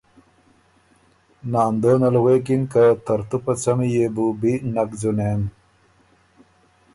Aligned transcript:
ناندونه 1.51 2.07
ل 2.15 2.17
غوېکِن 2.23 2.61
که 2.73 2.83
ترتُو 3.05 3.37
په 3.45 3.53
څمی 3.61 3.87
يې 3.95 4.05
بو 4.15 4.25
بی 4.41 4.53
نک 4.73 4.89
ځُونېم، 4.99 5.41